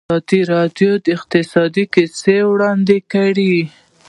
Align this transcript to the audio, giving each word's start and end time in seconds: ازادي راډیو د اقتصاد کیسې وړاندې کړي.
ازادي 0.17 0.41
راډیو 0.53 0.91
د 1.03 1.05
اقتصاد 1.17 1.75
کیسې 1.93 2.37
وړاندې 2.51 2.97
کړي. 3.13 3.55